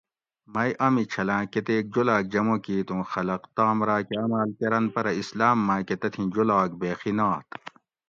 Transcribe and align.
مئی 0.53 0.71
امی 0.85 1.03
چھلاۤں 1.11 1.43
کۤتیک 1.51 1.85
جولاۤگ 1.93 2.25
جمع 2.33 2.57
کیت 2.65 2.87
اوں 2.91 3.03
خلق 3.11 3.41
تام 3.55 3.77
راۤکہ 3.87 4.15
عماۤل 4.23 4.49
کۤرنت 4.59 4.89
پرہ 4.93 5.11
اسلام 5.21 5.57
ماۤکہ 5.67 5.95
تتھی 6.01 6.23
جولاگ 6.33 6.69
بیخی 6.79 7.11
نات 7.17 7.47